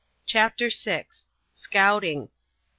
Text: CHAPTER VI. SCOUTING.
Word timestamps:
CHAPTER 0.25 0.71
VI. 0.71 1.05
SCOUTING. 1.53 2.29